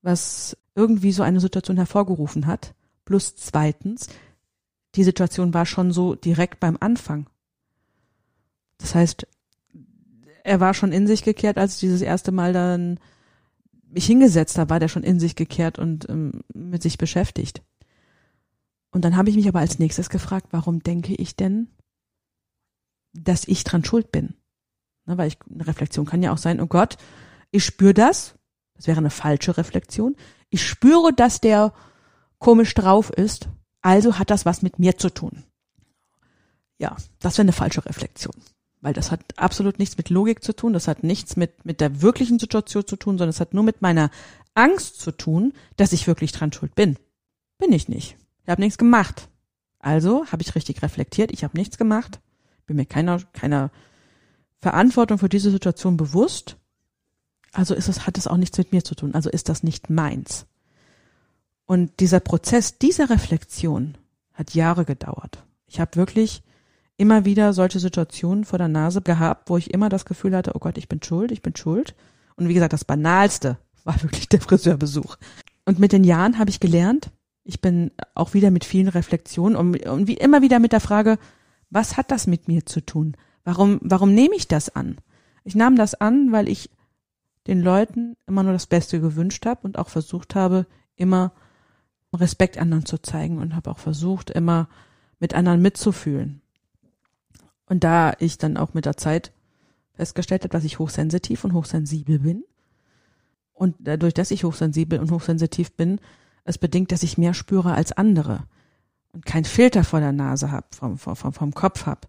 was 0.02 0.58
irgendwie 0.76 1.12
so 1.12 1.24
eine 1.24 1.40
Situation 1.40 1.78
hervorgerufen 1.78 2.48
hat. 2.48 2.74
Plus 3.06 3.36
zweitens, 3.36 4.08
die 4.96 5.04
Situation 5.04 5.54
war 5.54 5.66
schon 5.66 5.92
so 5.92 6.16
direkt 6.16 6.60
beim 6.60 6.78
Anfang. 6.80 7.28
Das 8.78 8.96
heißt, 8.96 9.28
er 10.44 10.60
war 10.60 10.74
schon 10.74 10.92
in 10.92 11.08
sich 11.08 11.24
gekehrt, 11.24 11.58
als 11.58 11.80
dieses 11.80 12.02
erste 12.02 12.32
Mal 12.32 12.54
dann 12.54 13.00
mich 13.90 14.06
hingesetzt 14.06 14.58
habe, 14.58 14.70
war 14.70 14.80
der 14.80 14.88
schon 14.88 15.04
in 15.04 15.20
sich 15.20 15.36
gekehrt 15.36 15.78
und 15.78 16.10
ähm, 16.10 16.42
mit 16.54 16.82
sich 16.82 16.98
beschäftigt. 16.98 17.62
Und 18.92 19.06
dann 19.06 19.16
habe 19.16 19.30
ich 19.30 19.36
mich 19.36 19.48
aber 19.48 19.60
als 19.60 19.80
nächstes 19.80 20.10
gefragt, 20.10 20.48
warum 20.52 20.82
denke 20.82 21.14
ich 21.16 21.36
denn, 21.36 21.68
dass 23.14 23.48
ich 23.48 23.64
dran 23.64 23.86
schuld 23.86 24.12
bin? 24.12 24.36
Na, 25.06 25.18
weil 25.18 25.28
ich, 25.28 25.38
eine 25.50 25.68
Reflexion 25.68 26.06
kann 26.06 26.24
ja 26.24 26.32
auch 26.32 26.38
sein, 26.38 26.60
oh 26.62 26.68
Gott, 26.68 26.98
ich 27.52 27.66
spüre 27.66 27.94
das, 27.94 28.36
das 28.76 28.88
wäre 28.88 28.98
eine 28.98 29.10
falsche 29.10 29.58
Reflexion, 29.58 30.16
ich 30.52 30.68
spüre, 30.68 31.14
dass 31.14 31.42
der 31.42 31.74
komisch 32.38 32.74
drauf 32.76 33.10
ist, 33.10 33.50
also 33.82 34.20
hat 34.20 34.30
das 34.30 34.46
was 34.46 34.62
mit 34.62 34.78
mir 34.78 34.98
zu 34.98 35.10
tun. 35.10 35.44
Ja, 36.78 36.96
das 37.20 37.38
wäre 37.38 37.46
eine 37.46 37.54
falsche 37.54 37.86
Reflexion, 37.86 38.36
weil 38.82 38.94
das 38.94 39.12
hat 39.12 39.22
absolut 39.38 39.80
nichts 39.80 39.98
mit 39.98 40.10
Logik 40.10 40.44
zu 40.44 40.54
tun, 40.54 40.74
das 40.74 40.88
hat 40.88 41.04
nichts 41.04 41.36
mit, 41.36 41.66
mit 41.66 41.82
der 41.82 42.02
wirklichen 42.02 42.38
Situation 42.38 42.86
zu 42.86 42.96
tun, 42.96 43.18
sondern 43.18 43.30
es 43.30 43.40
hat 43.40 43.54
nur 43.54 43.64
mit 43.64 43.82
meiner 43.82 44.12
Angst 44.54 45.00
zu 45.00 45.12
tun, 45.12 45.54
dass 45.78 45.94
ich 45.94 46.08
wirklich 46.08 46.32
dran 46.32 46.52
schuld 46.52 46.76
bin. 46.76 46.98
Bin 47.58 47.72
ich 47.72 47.88
nicht. 47.88 48.18
Ich 48.44 48.50
habe 48.50 48.62
nichts 48.62 48.78
gemacht. 48.78 49.30
Also 49.80 50.26
habe 50.32 50.42
ich 50.42 50.54
richtig 50.56 50.82
reflektiert, 50.82 51.32
ich 51.32 51.44
habe 51.44 51.58
nichts 51.58 51.78
gemacht, 51.78 52.20
bin 52.68 52.76
mir 52.76 52.86
keiner, 52.86 53.20
keiner 53.34 53.72
Verantwortung 54.60 55.18
für 55.18 55.30
diese 55.30 55.50
Situation 55.50 55.98
bewusst 55.98 56.58
also 57.52 57.76
ist 57.76 57.90
es, 57.90 58.08
hat 58.08 58.18
es 58.18 58.28
auch 58.28 58.38
nichts 58.38 58.58
mit 58.58 58.72
mir 58.72 58.84
zu 58.84 58.96
tun. 58.96 59.14
Also 59.14 59.30
ist 59.30 59.50
das 59.50 59.64
nicht 59.64 59.90
meins. 59.90 60.46
Und 61.66 62.00
dieser 62.00 62.20
Prozess, 62.20 62.78
dieser 62.78 63.10
Reflexion 63.10 63.98
hat 64.34 64.54
Jahre 64.54 64.86
gedauert. 64.86 65.44
Ich 65.68 65.80
habe 65.80 65.96
wirklich 65.96 66.44
immer 66.98 67.26
wieder 67.26 67.54
solche 67.54 67.80
Situationen 67.80 68.46
vor 68.46 68.60
der 68.60 68.68
Nase 68.68 69.02
gehabt, 69.02 69.50
wo 69.50 69.58
ich 69.58 69.74
immer 69.74 69.90
das 69.90 70.06
Gefühl 70.06 70.36
hatte, 70.36 70.52
oh 70.54 70.60
Gott, 70.60 70.78
ich 70.78 70.88
bin 70.88 71.02
schuld, 71.02 71.32
ich 71.32 71.42
bin 71.42 71.56
schuld. 71.56 71.96
Und 72.36 72.48
wie 72.48 72.54
gesagt, 72.54 72.74
das 72.74 72.86
Banalste 72.86 73.58
war 73.84 74.02
wirklich 74.04 74.30
der 74.30 74.42
Friseurbesuch. 74.42 75.18
Und 75.66 75.80
mit 75.80 75.92
den 75.92 76.04
Jahren 76.04 76.38
habe 76.38 76.50
ich 76.50 76.60
gelernt, 76.60 77.12
ich 77.44 77.60
bin 77.60 77.92
auch 78.14 78.34
wieder 78.34 78.52
mit 78.52 78.66
vielen 78.66 78.88
Reflexionen 78.88 79.56
und, 79.56 79.86
und 79.88 80.08
wie 80.08 80.14
immer 80.14 80.42
wieder 80.42 80.60
mit 80.60 80.74
der 80.74 80.80
Frage, 80.80 81.18
was 81.70 81.98
hat 81.98 82.12
das 82.12 82.28
mit 82.28 82.48
mir 82.48 82.66
zu 82.66 82.82
tun? 82.86 83.16
Warum, 83.44 83.80
warum 83.82 84.14
nehme 84.14 84.36
ich 84.36 84.48
das 84.48 84.76
an? 84.76 84.98
Ich 85.44 85.56
nahm 85.56 85.76
das 85.76 85.96
an, 85.96 86.32
weil 86.32 86.48
ich 86.48 86.70
den 87.48 87.62
Leuten 87.62 88.18
immer 88.28 88.44
nur 88.44 88.54
das 88.54 88.68
Beste 88.68 89.02
gewünscht 89.02 89.46
habe 89.46 89.62
und 89.64 89.78
auch 89.78 89.90
versucht 89.90 90.36
habe, 90.36 90.66
immer 90.96 91.34
Respekt 92.14 92.58
anderen 92.58 92.86
zu 92.86 92.98
zeigen 92.98 93.40
und 93.40 93.56
habe 93.56 93.72
auch 93.72 93.80
versucht, 93.80 94.30
immer 94.30 94.68
mit 95.20 95.34
anderen 95.34 95.62
mitzufühlen. 95.62 96.42
Und 97.66 97.84
da 97.84 98.14
ich 98.20 98.38
dann 98.38 98.58
auch 98.58 98.74
mit 98.74 98.86
der 98.86 98.98
Zeit 98.98 99.32
festgestellt 99.94 100.44
habe, 100.44 100.52
dass 100.52 100.66
ich 100.66 100.80
hochsensitiv 100.80 101.44
und 101.44 101.54
hochsensibel 101.54 102.20
bin 102.20 102.44
und 103.54 103.76
dadurch, 103.80 104.14
dass 104.14 104.32
ich 104.32 104.44
hochsensibel 104.44 105.00
und 105.00 105.12
hochsensitiv 105.12 105.72
bin, 105.74 106.00
es 106.44 106.58
bedingt, 106.58 106.92
dass 106.92 107.04
ich 107.04 107.18
mehr 107.18 107.34
spüre 107.34 107.74
als 107.74 107.92
andere 107.92 108.44
und 109.14 109.26
kein 109.26 109.46
Filter 109.46 109.84
vor 109.84 110.00
der 110.00 110.12
Nase 110.12 110.52
habe, 110.52 110.68
vom, 110.72 110.98
vom, 110.98 111.16
vom 111.16 111.54
Kopf 111.54 111.86
habe, 111.86 112.08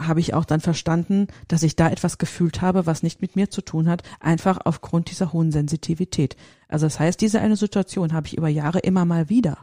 habe 0.00 0.20
ich 0.20 0.34
auch 0.34 0.44
dann 0.44 0.60
verstanden, 0.60 1.26
dass 1.48 1.62
ich 1.62 1.76
da 1.76 1.90
etwas 1.90 2.18
gefühlt 2.18 2.62
habe, 2.62 2.86
was 2.86 3.02
nicht 3.02 3.20
mit 3.20 3.36
mir 3.36 3.50
zu 3.50 3.60
tun 3.60 3.88
hat, 3.88 4.02
einfach 4.18 4.58
aufgrund 4.64 5.10
dieser 5.10 5.32
hohen 5.32 5.52
Sensitivität. 5.52 6.36
Also 6.68 6.86
das 6.86 6.98
heißt, 6.98 7.20
diese 7.20 7.40
eine 7.40 7.56
Situation 7.56 8.12
habe 8.12 8.26
ich 8.26 8.36
über 8.36 8.48
Jahre 8.48 8.80
immer 8.80 9.04
mal 9.04 9.28
wieder 9.28 9.58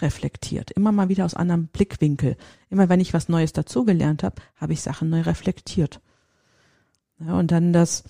reflektiert, 0.00 0.70
immer 0.72 0.92
mal 0.92 1.08
wieder 1.08 1.24
aus 1.24 1.34
anderem 1.34 1.68
Blickwinkel. 1.68 2.36
Immer 2.68 2.88
wenn 2.88 3.00
ich 3.00 3.14
was 3.14 3.28
Neues 3.28 3.52
dazugelernt 3.52 4.22
habe, 4.22 4.42
habe 4.56 4.72
ich 4.72 4.82
Sachen 4.82 5.08
neu 5.08 5.22
reflektiert. 5.22 6.00
Ja, 7.20 7.38
und 7.38 7.50
dann 7.50 7.72
das, 7.72 8.04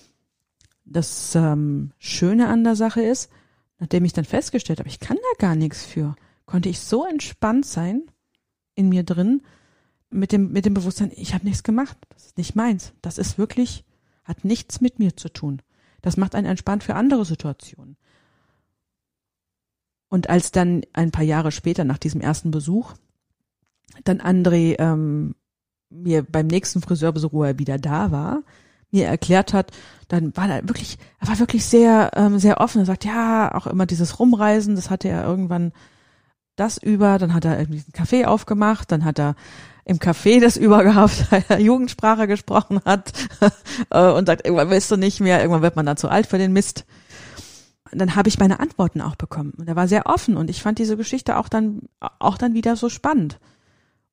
das 0.83 1.35
ähm, 1.35 1.91
Schöne 1.99 2.47
an 2.47 2.63
der 2.63 2.75
Sache 2.75 3.01
ist, 3.01 3.31
nachdem 3.79 4.03
ich 4.05 4.13
dann 4.13 4.25
festgestellt 4.25 4.79
habe, 4.79 4.89
ich 4.89 4.99
kann 4.99 5.17
da 5.17 5.47
gar 5.47 5.55
nichts 5.55 5.85
für, 5.85 6.15
konnte 6.45 6.69
ich 6.69 6.79
so 6.79 7.05
entspannt 7.05 7.65
sein 7.65 8.01
in 8.73 8.89
mir 8.89 9.03
drin, 9.03 9.41
mit 10.15 10.31
dem, 10.31 10.51
mit 10.51 10.65
dem 10.65 10.73
Bewusstsein, 10.73 11.11
ich 11.15 11.33
habe 11.33 11.45
nichts 11.45 11.63
gemacht, 11.63 11.97
das 12.09 12.27
ist 12.27 12.37
nicht 12.37 12.55
meins. 12.55 12.93
Das 13.01 13.17
ist 13.17 13.37
wirklich, 13.37 13.85
hat 14.23 14.43
nichts 14.43 14.81
mit 14.81 14.99
mir 14.99 15.15
zu 15.15 15.29
tun. 15.29 15.61
Das 16.01 16.17
macht 16.17 16.35
einen 16.35 16.47
entspannt 16.47 16.83
für 16.83 16.95
andere 16.95 17.25
Situationen. 17.25 17.97
Und 20.07 20.29
als 20.29 20.51
dann 20.51 20.83
ein 20.93 21.11
paar 21.11 21.23
Jahre 21.23 21.51
später 21.51 21.83
nach 21.83 21.97
diesem 21.97 22.21
ersten 22.21 22.51
Besuch 22.51 22.93
dann 24.03 24.19
André 24.19 24.75
ähm, 24.79 25.35
mir 25.89 26.23
beim 26.23 26.47
nächsten 26.47 26.81
Friseurbesuch, 26.81 27.33
wo 27.33 27.43
er 27.43 27.59
wieder 27.59 27.77
da 27.77 28.11
war, 28.11 28.43
mir 28.91 29.07
erklärt 29.07 29.53
hat, 29.53 29.71
dann 30.07 30.35
war 30.35 30.49
er 30.49 30.67
wirklich, 30.67 30.97
er 31.19 31.27
war 31.27 31.39
wirklich 31.39 31.65
sehr, 31.65 32.11
ähm, 32.15 32.39
sehr 32.39 32.59
offen. 32.59 32.81
Er 32.81 32.85
sagt, 32.85 33.05
ja, 33.05 33.53
auch 33.53 33.67
immer 33.67 33.85
dieses 33.85 34.19
Rumreisen, 34.19 34.75
das 34.75 34.89
hatte 34.89 35.07
er 35.07 35.23
irgendwann 35.23 35.73
das 36.55 36.77
über, 36.77 37.17
dann 37.17 37.33
hat 37.33 37.45
er 37.45 37.59
irgendwie 37.59 37.79
einen 37.79 37.93
Kaffee 37.93 38.25
aufgemacht, 38.25 38.91
dann 38.91 39.03
hat 39.03 39.19
er 39.19 39.35
im 39.85 39.99
Café 39.99 40.41
das 40.41 40.57
übergehabt, 40.57 41.27
er 41.49 41.59
Jugendsprache 41.59 42.27
gesprochen 42.27 42.81
hat 42.85 43.13
äh, 43.91 44.11
und 44.11 44.25
sagt, 44.25 44.45
irgendwann 44.45 44.71
willst 44.71 44.91
du 44.91 44.97
nicht 44.97 45.21
mehr, 45.21 45.39
irgendwann 45.39 45.61
wird 45.61 45.75
man 45.75 45.85
dann 45.85 45.97
zu 45.97 46.09
alt 46.09 46.27
für 46.27 46.39
den 46.39 46.53
Mist. 46.53 46.85
Und 47.91 47.99
dann 47.99 48.15
habe 48.15 48.27
ich 48.27 48.39
meine 48.39 48.59
Antworten 48.59 48.99
auch 48.99 49.15
bekommen. 49.15 49.53
Und 49.57 49.69
er 49.69 49.75
war 49.75 49.87
sehr 49.87 50.07
offen 50.07 50.35
und 50.37 50.49
ich 50.49 50.61
fand 50.61 50.79
diese 50.79 50.97
Geschichte 50.97 51.37
auch 51.37 51.47
dann, 51.47 51.83
auch 52.19 52.37
dann 52.37 52.55
wieder 52.55 52.75
so 52.75 52.89
spannend. 52.89 53.39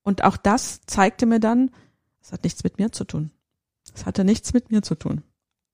Und 0.03 0.25
auch 0.25 0.37
das 0.37 0.83
zeigte 0.87 1.27
mir 1.27 1.41
dann, 1.41 1.71
es 2.21 2.33
hat 2.33 2.45
nichts 2.45 2.63
mit 2.63 2.79
mir 2.79 2.93
zu 2.93 3.05
tun. 3.05 3.31
Es 3.95 4.05
hatte 4.05 4.25
nichts 4.25 4.53
mit 4.53 4.71
mir 4.71 4.83
zu 4.83 4.95
tun. 4.95 5.23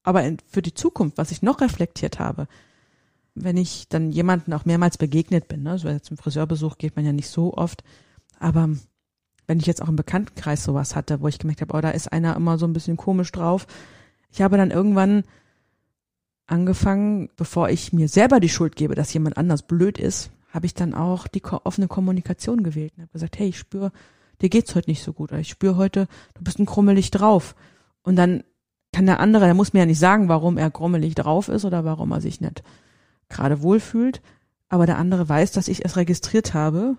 Aber 0.05 0.25
für 0.47 0.63
die 0.63 0.75
Zukunft, 0.75 1.19
was 1.19 1.33
ich 1.33 1.43
noch 1.43 1.61
reflektiert 1.61 2.19
habe, 2.19 2.47
wenn 3.35 3.57
ich 3.57 3.89
dann 3.89 4.11
jemanden 4.13 4.53
auch 4.53 4.65
mehrmals 4.65 4.97
begegnet 4.97 5.49
bin, 5.49 5.63
ne, 5.63 5.79
so 5.79 5.99
zum 5.99 6.17
Friseurbesuch 6.17 6.79
geht 6.79 6.97
man 6.97 7.05
ja 7.05 7.13
nicht 7.13 7.29
so 7.29 7.55
oft, 7.55 7.85
aber 8.39 8.71
wenn 9.49 9.59
ich 9.59 9.67
jetzt 9.67 9.83
auch 9.83 9.89
im 9.89 9.97
Bekanntenkreis 9.97 10.63
sowas 10.63 10.95
hatte, 10.95 11.21
wo 11.21 11.27
ich 11.27 11.39
gemerkt 11.39 11.63
habe, 11.63 11.77
oh, 11.77 11.81
da 11.81 11.91
ist 11.91 12.13
einer 12.13 12.37
immer 12.37 12.59
so 12.59 12.67
ein 12.67 12.75
bisschen 12.75 12.97
komisch 12.97 13.33
drauf. 13.33 13.67
Ich 14.31 14.43
habe 14.43 14.59
dann 14.59 14.71
irgendwann 14.71 15.25
angefangen, 16.47 17.31
bevor 17.37 17.71
ich 17.71 17.93
mir 17.93 18.09
selber 18.09 18.41
die 18.41 18.51
Schuld 18.51 18.77
gebe, 18.77 18.95
dass 18.95 19.13
jemand 19.13 19.39
anders 19.39 19.63
blöd 19.63 19.99
ist, 19.99 20.31
habe 20.51 20.67
ich 20.67 20.75
dann 20.75 20.95
auch 20.95 21.27
die 21.27 21.43
offene 21.45 21.89
Kommunikation 21.89 22.63
gewählt 22.63 22.93
und 22.97 23.03
habe 23.03 23.13
gesagt, 23.13 23.39
hey, 23.39 23.49
ich 23.49 23.59
spüre, 23.59 23.91
dir 24.41 24.51
geht's 24.51 24.75
heute 24.75 24.91
nicht 24.91 25.03
so 25.03 25.13
gut, 25.13 25.33
ich 25.33 25.49
spüre 25.49 25.77
heute, 25.77 26.09
du 26.35 26.45
bist 26.45 26.59
ein 26.59 26.67
krummelig 26.67 27.11
drauf. 27.11 27.55
Und 28.03 28.17
dann 28.17 28.45
kann 28.93 29.07
der 29.07 29.21
andere, 29.21 29.47
der 29.47 29.55
muss 29.55 29.73
mir 29.73 29.81
ja 29.81 29.87
nicht 29.87 29.99
sagen, 29.99 30.29
warum 30.29 30.59
er 30.59 30.71
grummelig 30.71 31.15
drauf 31.15 31.49
ist 31.49 31.65
oder 31.65 31.85
warum 31.85 32.13
er 32.13 32.21
sich 32.21 32.41
nicht 32.41 32.63
gerade 33.31 33.63
wohlfühlt, 33.63 34.21
aber 34.69 34.85
der 34.85 34.99
andere 34.99 35.29
weiß, 35.29 35.53
dass 35.53 35.69
ich 35.69 35.85
es 35.85 35.97
registriert 35.97 36.53
habe 36.55 36.97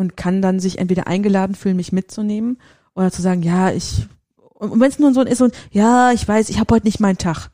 und 0.00 0.16
kann 0.16 0.40
dann 0.40 0.60
sich 0.60 0.78
entweder 0.78 1.06
eingeladen 1.06 1.54
fühlen, 1.54 1.76
mich 1.76 1.92
mitzunehmen 1.92 2.56
oder 2.94 3.12
zu 3.12 3.20
sagen, 3.20 3.42
ja, 3.42 3.70
ich, 3.70 4.08
und 4.54 4.80
wenn 4.80 4.88
es 4.88 4.98
nur 4.98 5.12
so 5.12 5.20
ist 5.20 5.42
und 5.42 5.54
ja, 5.72 6.10
ich 6.12 6.26
weiß, 6.26 6.48
ich 6.48 6.58
habe 6.58 6.74
heute 6.74 6.86
nicht 6.86 7.00
meinen 7.00 7.18
Tag, 7.18 7.50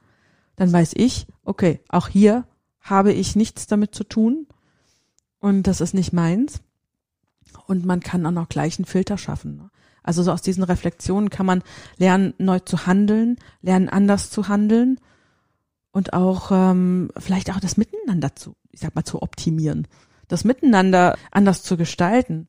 dann 0.54 0.72
weiß 0.72 0.92
ich, 0.94 1.26
okay, 1.42 1.80
auch 1.88 2.06
hier 2.06 2.46
habe 2.80 3.12
ich 3.12 3.34
nichts 3.34 3.66
damit 3.66 3.96
zu 3.96 4.04
tun 4.04 4.46
und 5.40 5.64
das 5.64 5.80
ist 5.80 5.92
nicht 5.92 6.12
meins. 6.12 6.60
Und 7.66 7.84
man 7.84 7.98
kann 7.98 8.24
auch 8.24 8.30
noch 8.30 8.48
gleich 8.48 8.78
einen 8.78 8.86
Filter 8.86 9.18
schaffen. 9.18 9.56
Ne? 9.56 9.70
Also 10.04 10.22
so 10.22 10.30
aus 10.30 10.40
diesen 10.40 10.62
Reflexionen 10.62 11.30
kann 11.30 11.46
man 11.46 11.64
lernen, 11.96 12.32
neu 12.38 12.60
zu 12.60 12.86
handeln, 12.86 13.38
lernen, 13.60 13.88
anders 13.88 14.30
zu 14.30 14.46
handeln 14.46 15.00
und 15.90 16.12
auch 16.12 16.52
ähm, 16.52 17.10
vielleicht 17.18 17.50
auch 17.50 17.58
das 17.58 17.76
Miteinander 17.76 18.36
zu, 18.36 18.54
ich 18.70 18.78
sag 18.78 18.94
mal, 18.94 19.04
zu 19.04 19.20
optimieren 19.20 19.88
das 20.28 20.44
Miteinander 20.44 21.16
anders 21.30 21.62
zu 21.62 21.76
gestalten. 21.76 22.48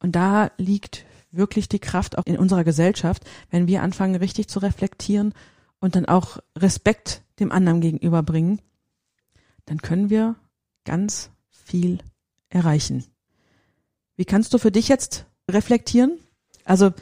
Und 0.00 0.16
da 0.16 0.50
liegt 0.56 1.04
wirklich 1.30 1.68
die 1.68 1.78
Kraft 1.78 2.18
auch 2.18 2.26
in 2.26 2.38
unserer 2.38 2.64
Gesellschaft, 2.64 3.24
wenn 3.50 3.66
wir 3.66 3.82
anfangen, 3.82 4.16
richtig 4.16 4.48
zu 4.48 4.58
reflektieren 4.58 5.34
und 5.80 5.96
dann 5.96 6.06
auch 6.06 6.38
Respekt 6.56 7.22
dem 7.38 7.52
anderen 7.52 7.80
gegenüberbringen, 7.80 8.60
dann 9.66 9.82
können 9.82 10.10
wir 10.10 10.36
ganz 10.84 11.30
viel 11.50 11.98
erreichen. 12.48 13.04
Wie 14.16 14.24
kannst 14.24 14.54
du 14.54 14.58
für 14.58 14.70
dich 14.70 14.88
jetzt 14.88 15.26
reflektieren? 15.50 16.18
Also, 16.64 16.92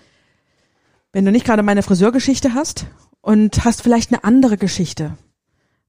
wenn 1.13 1.25
du 1.25 1.31
nicht 1.31 1.47
gerade 1.47 1.63
meine 1.63 1.83
Friseurgeschichte 1.83 2.55
hast 2.55 2.87
und 3.21 3.65
hast 3.65 3.83
vielleicht 3.83 4.13
eine 4.13 4.25
andere 4.25 4.57
Geschichte, 4.59 5.17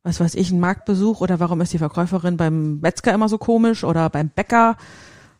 was 0.05 0.19
weiß 0.19 0.35
ich, 0.35 0.51
ein 0.51 0.59
Marktbesuch 0.59 1.19
oder 1.19 1.39
warum 1.39 1.61
ist 1.61 1.73
die 1.73 1.79
Verkäuferin 1.79 2.37
beim 2.37 2.79
Metzger 2.79 3.11
immer 3.11 3.27
so 3.27 3.39
komisch 3.39 3.83
oder 3.83 4.07
beim 4.11 4.29
Bäcker. 4.29 4.77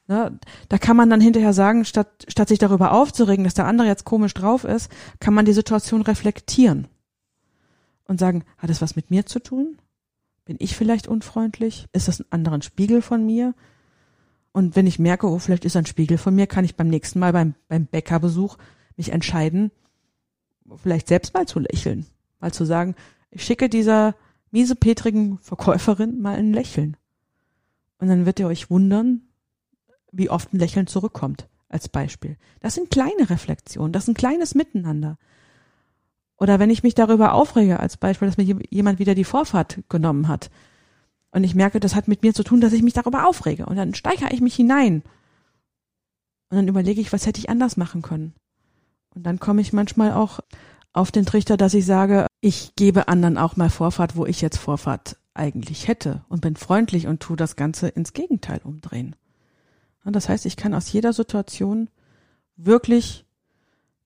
Ne? 0.07 0.39
Da 0.69 0.77
kann 0.79 0.98
man 0.98 1.10
dann 1.10 1.22
hinterher 1.22 1.53
sagen, 1.53 1.86
statt, 1.86 2.25
statt 2.27 2.48
sich 2.48 2.57
darüber 2.57 2.91
aufzuregen, 2.91 3.43
dass 3.43 3.53
der 3.53 3.67
andere 3.67 3.88
jetzt 3.88 4.05
komisch 4.05 4.34
drauf 4.34 4.63
ist, 4.63 4.91
kann 5.19 5.36
man 5.36 5.45
die 5.45 5.53
Situation 5.53 6.01
reflektieren 6.01 6.88
und 8.07 8.19
sagen, 8.19 8.43
hat 8.57 8.72
es 8.72 8.81
was 8.81 8.95
mit 8.95 9.12
mir 9.12 9.27
zu 9.27 9.39
tun? 9.39 9.77
Bin 10.45 10.57
ich 10.60 10.75
vielleicht 10.75 11.07
unfreundlich? 11.07 11.86
Ist 11.93 12.07
das 12.07 12.19
ein 12.19 12.31
anderer 12.31 12.62
Spiegel 12.63 13.03
von 13.03 13.24
mir? 13.24 13.53
Und 14.51 14.75
wenn 14.75 14.88
ich 14.88 14.98
merke, 14.98 15.27
oh, 15.29 15.38
vielleicht 15.38 15.65
ist 15.65 15.75
ein 15.75 15.86
Spiegel 15.86 16.17
von 16.17 16.34
mir, 16.34 16.48
kann 16.48 16.65
ich 16.65 16.75
beim 16.75 16.88
nächsten 16.88 17.19
Mal 17.19 17.34
beim, 17.34 17.53
beim 17.67 17.86
Bäckerbesuch 17.86 18.57
mich 18.98 19.12
entscheiden, 19.12 19.69
vielleicht 20.81 21.07
selbst 21.07 21.36
mal 21.36 21.45
zu 21.45 21.60
lächeln. 21.60 22.07
Mal 22.39 22.51
zu 22.51 22.65
sagen, 22.65 22.95
ich 23.29 23.43
schicke 23.43 23.69
dieser 23.69 24.15
miesepetrigen 24.55 25.38
Verkäuferin 25.39 26.21
mal 26.21 26.38
ein 26.38 26.53
Lächeln. 26.53 26.95
Und 28.00 28.07
dann 28.07 28.25
wird 28.25 28.39
ihr 28.39 28.47
euch 28.47 28.69
wundern, 28.69 29.21
wie 30.13 30.29
oft 30.29 30.53
ein 30.53 30.59
Lächeln 30.59 30.88
zurückkommt, 30.88 31.50
als 31.67 31.89
Beispiel. 31.89 32.38
Das 32.62 32.74
sind 32.74 32.89
kleine 32.89 33.29
Reflexionen, 33.29 33.91
das 33.91 34.03
ist 34.03 34.07
ein 34.07 34.15
kleines 34.15 34.55
Miteinander. 34.55 35.17
Oder 36.38 36.57
wenn 36.57 36.69
ich 36.69 36.83
mich 36.83 36.95
darüber 36.95 37.33
aufrege, 37.33 37.81
als 37.81 37.97
Beispiel, 37.97 38.29
dass 38.29 38.38
mir 38.38 38.59
jemand 38.69 39.00
wieder 39.00 39.13
die 39.13 39.25
Vorfahrt 39.25 39.83
genommen 39.89 40.29
hat. 40.29 40.50
Und 41.31 41.43
ich 41.43 41.53
merke, 41.53 41.81
das 41.81 41.93
hat 41.93 42.07
mit 42.07 42.24
mir 42.24 42.33
zu 42.33 42.43
tun, 42.43 42.62
dass 42.62 42.71
ich 42.71 42.81
mich 42.81 42.93
darüber 42.93 43.27
aufrege. 43.27 43.65
Und 43.65 43.75
dann 43.75 43.93
steigere 43.93 44.31
ich 44.31 44.39
mich 44.39 44.55
hinein. 44.55 45.03
Und 46.50 46.57
dann 46.57 46.67
überlege 46.69 47.01
ich, 47.01 47.12
was 47.12 47.25
hätte 47.25 47.39
ich 47.39 47.50
anders 47.50 47.75
machen 47.75 48.01
können. 48.01 48.33
Und 49.15 49.24
dann 49.24 49.39
komme 49.39 49.59
ich 49.59 49.74
manchmal 49.74 50.13
auch 50.13 50.39
auf 50.96 51.12
den 51.12 51.25
Trichter, 51.25 51.58
dass 51.58 51.74
ich 51.74 51.86
sage, 51.86 52.28
ich 52.40 52.74
gebe 52.75 53.10
anderen 53.10 53.38
auch 53.38 53.58
mal 53.58 53.70
Vorfahrt, 53.70 54.16
wo 54.16 54.25
ich 54.25 54.42
jetzt 54.42 54.58
Vorfahrt 54.58 55.18
eigentlich 55.34 55.90
hätte 55.90 56.24
und 56.30 56.40
bin 56.40 56.56
freundlich 56.56 57.08
und 57.08 57.20
tu 57.20 57.36
das 57.36 57.58
Ganze 57.58 57.90
ins 57.90 58.14
Gegenteil 58.14 58.62
umdrehen. 58.64 59.16
Und 60.06 60.16
das 60.16 60.30
heißt, 60.30 60.46
ich 60.46 60.56
kann 60.56 60.74
aus 60.74 60.92
jeder 60.92 61.12
Situation 61.12 61.90
wirklich 62.56 63.25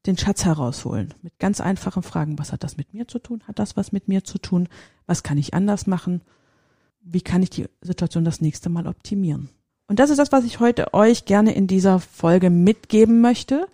den 0.08 0.17
Schatz 0.17 0.46
herausholen 0.46 1.13
mit 1.22 1.38
ganz 1.38 1.62
einfachen 1.62 2.01
Fragen. 2.01 2.39
Was 2.39 2.51
hat 2.51 2.63
das 2.63 2.77
mit 2.77 2.93
mir 2.93 3.08
zu 3.08 3.19
tun? 3.19 3.43
Hat 3.48 3.60
das 3.60 3.77
was 3.77 3.91
mit 3.91 4.08
mir 4.08 4.24
zu 4.24 4.39
tun? 4.39 4.67
Was 5.05 5.22
kann 5.22 5.38
ich 5.38 5.53
anders 5.53 5.86
machen? 5.86 6.22
Wie 7.01 7.22
kann 7.22 7.43
ich 7.43 7.51
die 7.51 7.67
Situation 7.81 8.25
das 8.25 8.41
nächste 8.41 8.69
Mal 8.69 8.88
optimieren? 8.88 9.50
Und 9.88 10.00
das 10.00 10.10
ist 10.10 10.17
das, 10.17 10.31
was 10.31 10.43
ich 10.43 10.60
heute 10.60 10.93
euch 10.96 11.25
gerne 11.25 11.53
in 11.53 11.67
dieser 11.67 12.00
Folge 12.00 12.50
mitgeben 12.50 13.22
möchte 13.22 13.67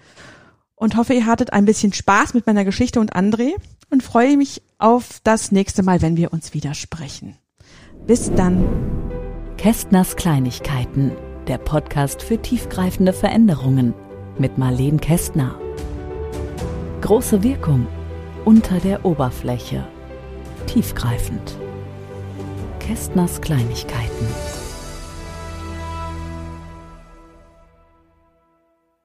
und 0.75 0.97
hoffe, 0.97 1.13
ihr 1.13 1.25
hattet 1.25 1.53
ein 1.53 1.65
bisschen 1.65 1.93
Spaß 1.93 2.33
mit 2.33 2.45
meiner 2.45 2.65
Geschichte 2.65 2.99
und 2.99 3.15
André 3.15 3.53
und 3.89 4.03
freue 4.03 4.37
mich 4.37 4.61
auf 4.77 5.19
das 5.23 5.51
nächste 5.51 5.83
Mal, 5.83 6.01
wenn 6.01 6.17
wir 6.17 6.33
uns 6.33 6.53
wieder 6.53 6.73
sprechen. 6.73 7.37
Bis 8.05 8.31
dann. 8.35 8.65
Kästners 9.57 10.15
Kleinigkeiten, 10.15 11.11
der 11.47 11.57
Podcast 11.57 12.21
für 12.21 12.41
tiefgreifende 12.41 13.13
Veränderungen 13.13 13.93
mit 14.37 14.57
Marleen 14.57 14.99
Kästner. 14.99 15.59
Große 17.01 17.41
Wirkung 17.41 17.87
unter 18.43 18.79
der 18.79 19.05
Oberfläche. 19.05 19.87
Tiefgreifend. 20.67 21.57
Kästners 22.79 23.41
Kleinigkeiten. 23.41 24.64